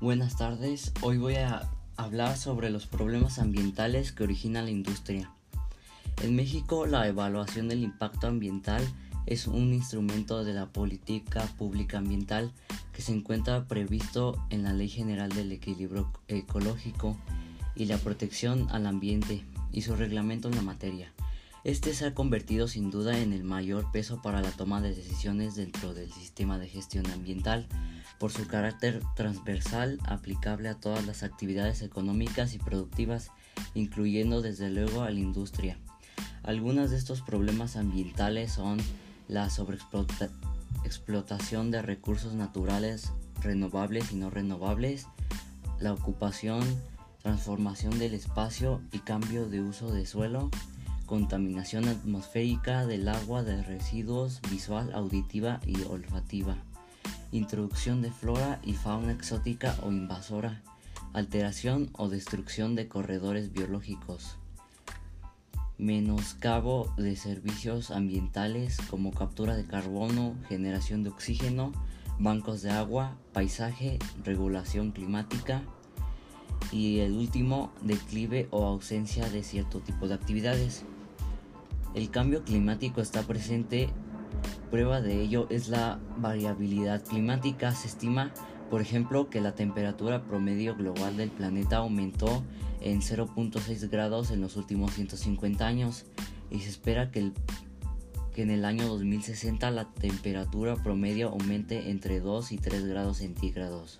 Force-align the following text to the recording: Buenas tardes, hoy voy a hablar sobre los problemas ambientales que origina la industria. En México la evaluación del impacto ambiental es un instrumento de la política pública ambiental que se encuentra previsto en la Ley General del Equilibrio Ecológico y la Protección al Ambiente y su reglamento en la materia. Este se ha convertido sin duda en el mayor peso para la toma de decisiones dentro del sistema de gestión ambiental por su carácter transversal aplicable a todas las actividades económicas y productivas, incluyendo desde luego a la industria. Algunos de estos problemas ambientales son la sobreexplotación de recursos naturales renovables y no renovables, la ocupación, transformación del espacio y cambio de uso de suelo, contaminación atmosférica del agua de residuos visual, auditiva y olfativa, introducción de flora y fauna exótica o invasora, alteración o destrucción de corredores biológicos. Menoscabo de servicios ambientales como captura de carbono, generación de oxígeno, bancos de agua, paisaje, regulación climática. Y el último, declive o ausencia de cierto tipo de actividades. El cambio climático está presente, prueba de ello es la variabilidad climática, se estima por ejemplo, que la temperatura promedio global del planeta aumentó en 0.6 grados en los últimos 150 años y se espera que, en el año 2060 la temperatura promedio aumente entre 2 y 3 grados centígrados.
Buenas 0.00 0.36
tardes, 0.36 0.92
hoy 1.02 1.18
voy 1.18 1.34
a 1.34 1.68
hablar 1.96 2.36
sobre 2.36 2.70
los 2.70 2.86
problemas 2.86 3.40
ambientales 3.40 4.12
que 4.12 4.22
origina 4.22 4.62
la 4.62 4.70
industria. 4.70 5.32
En 6.22 6.36
México 6.36 6.86
la 6.86 7.08
evaluación 7.08 7.68
del 7.68 7.82
impacto 7.82 8.28
ambiental 8.28 8.86
es 9.26 9.48
un 9.48 9.74
instrumento 9.74 10.44
de 10.44 10.54
la 10.54 10.66
política 10.66 11.44
pública 11.58 11.98
ambiental 11.98 12.52
que 12.92 13.02
se 13.02 13.10
encuentra 13.10 13.66
previsto 13.66 14.40
en 14.50 14.62
la 14.62 14.72
Ley 14.72 14.88
General 14.88 15.30
del 15.30 15.50
Equilibrio 15.50 16.12
Ecológico 16.28 17.16
y 17.74 17.86
la 17.86 17.98
Protección 17.98 18.68
al 18.70 18.86
Ambiente 18.86 19.42
y 19.72 19.82
su 19.82 19.96
reglamento 19.96 20.46
en 20.46 20.54
la 20.54 20.62
materia. 20.62 21.12
Este 21.68 21.92
se 21.92 22.06
ha 22.06 22.14
convertido 22.14 22.66
sin 22.66 22.90
duda 22.90 23.18
en 23.18 23.34
el 23.34 23.44
mayor 23.44 23.92
peso 23.92 24.22
para 24.22 24.40
la 24.40 24.52
toma 24.52 24.80
de 24.80 24.94
decisiones 24.94 25.54
dentro 25.54 25.92
del 25.92 26.10
sistema 26.10 26.56
de 26.56 26.66
gestión 26.66 27.04
ambiental 27.10 27.66
por 28.18 28.32
su 28.32 28.46
carácter 28.46 29.02
transversal 29.14 29.98
aplicable 30.06 30.70
a 30.70 30.80
todas 30.80 31.04
las 31.04 31.22
actividades 31.22 31.82
económicas 31.82 32.54
y 32.54 32.58
productivas, 32.58 33.32
incluyendo 33.74 34.40
desde 34.40 34.70
luego 34.70 35.02
a 35.02 35.10
la 35.10 35.20
industria. 35.20 35.76
Algunos 36.42 36.88
de 36.88 36.96
estos 36.96 37.20
problemas 37.20 37.76
ambientales 37.76 38.50
son 38.50 38.78
la 39.28 39.50
sobreexplotación 39.50 41.70
de 41.70 41.82
recursos 41.82 42.32
naturales 42.32 43.12
renovables 43.42 44.10
y 44.10 44.16
no 44.16 44.30
renovables, 44.30 45.06
la 45.80 45.92
ocupación, 45.92 46.62
transformación 47.22 47.98
del 47.98 48.14
espacio 48.14 48.80
y 48.90 49.00
cambio 49.00 49.50
de 49.50 49.60
uso 49.60 49.92
de 49.92 50.06
suelo, 50.06 50.48
contaminación 51.08 51.88
atmosférica 51.88 52.86
del 52.86 53.08
agua 53.08 53.42
de 53.42 53.62
residuos 53.62 54.40
visual, 54.50 54.92
auditiva 54.92 55.58
y 55.66 55.82
olfativa, 55.84 56.58
introducción 57.32 58.02
de 58.02 58.12
flora 58.12 58.60
y 58.62 58.74
fauna 58.74 59.12
exótica 59.12 59.74
o 59.82 59.90
invasora, 59.90 60.62
alteración 61.14 61.88
o 61.94 62.10
destrucción 62.10 62.74
de 62.74 62.88
corredores 62.88 63.54
biológicos. 63.54 64.36
Menoscabo 65.78 66.92
de 66.98 67.16
servicios 67.16 67.90
ambientales 67.90 68.76
como 68.90 69.12
captura 69.12 69.56
de 69.56 69.64
carbono, 69.64 70.34
generación 70.46 71.04
de 71.04 71.10
oxígeno, 71.10 71.72
bancos 72.18 72.60
de 72.60 72.70
agua, 72.70 73.16
paisaje, 73.32 73.98
regulación 74.24 74.90
climática. 74.90 75.62
Y 76.70 76.98
el 76.98 77.12
último, 77.12 77.72
declive 77.80 78.48
o 78.50 78.66
ausencia 78.66 79.30
de 79.30 79.42
cierto 79.42 79.80
tipo 79.80 80.06
de 80.06 80.14
actividades. 80.14 80.84
El 81.94 82.10
cambio 82.10 82.44
climático 82.44 83.00
está 83.00 83.22
presente, 83.22 83.88
prueba 84.70 85.00
de 85.00 85.20
ello 85.20 85.46
es 85.50 85.68
la 85.68 85.98
variabilidad 86.18 87.02
climática, 87.04 87.72
se 87.72 87.88
estima 87.88 88.32
por 88.70 88.82
ejemplo, 88.82 89.30
que 89.30 89.40
la 89.40 89.54
temperatura 89.54 90.24
promedio 90.24 90.76
global 90.76 91.16
del 91.16 91.30
planeta 91.30 91.78
aumentó 91.78 92.42
en 92.80 93.00
0.6 93.00 93.88
grados 93.88 94.30
en 94.30 94.40
los 94.40 94.56
últimos 94.56 94.92
150 94.92 95.66
años 95.66 96.04
y 96.50 96.60
se 96.60 96.68
espera 96.68 97.10
que, 97.10 97.32
en 98.36 98.50
el 98.50 98.64
año 98.64 98.86
2060 98.86 99.70
la 99.72 99.92
temperatura 99.94 100.76
promedio 100.76 101.30
aumente 101.30 101.90
entre 101.90 102.20
2 102.20 102.52
y 102.52 102.58
3 102.58 102.86
grados 102.86 103.16
centígrados. 103.16 103.98